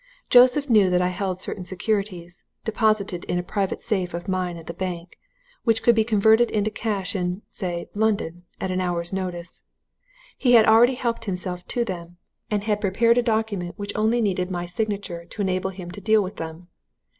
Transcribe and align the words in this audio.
Joseph 0.31 0.67
knew 0.67 0.89
that 0.89 1.01
I 1.03 1.09
held 1.09 1.39
certain 1.41 1.63
securities 1.63 2.43
deposited 2.65 3.23
in 3.25 3.37
a 3.37 3.43
private 3.43 3.83
safe 3.83 4.15
of 4.15 4.27
mine 4.27 4.57
at 4.57 4.65
the 4.65 4.73
bank 4.73 5.19
which 5.63 5.83
could 5.83 5.93
be 5.93 6.03
converted 6.03 6.49
into 6.49 6.71
cash 6.71 7.15
in, 7.15 7.43
say, 7.51 7.87
London, 7.93 8.43
at 8.59 8.71
an 8.71 8.81
hour's 8.81 9.13
notice. 9.13 9.61
He 10.39 10.53
had 10.53 10.65
already 10.65 10.95
helped 10.95 11.25
himself 11.25 11.63
to 11.67 11.85
them, 11.85 12.17
and 12.49 12.63
had 12.63 12.81
prepared 12.81 13.19
a 13.19 13.21
document 13.21 13.77
which 13.77 13.95
only 13.95 14.21
needed 14.21 14.49
my 14.49 14.65
signature 14.65 15.25
to 15.25 15.41
enable 15.43 15.69
him 15.69 15.91
to 15.91 16.01
deal 16.01 16.23
with 16.23 16.37
them. 16.37 16.69